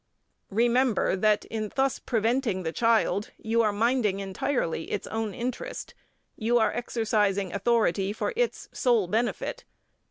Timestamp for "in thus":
1.45-1.99